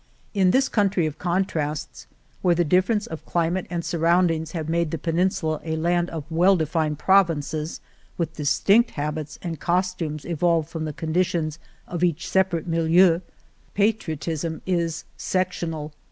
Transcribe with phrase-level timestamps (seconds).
[0.33, 2.07] In this country of contrasts,
[2.41, 6.23] where the differ ences of climate and surroundings have made the peninsula a land of
[6.31, 7.81] well defined provinces,
[8.17, 13.19] with distinct habits and costumes evolved from the conditions of each separate milieu,
[13.75, 15.93] patriotism is sectional.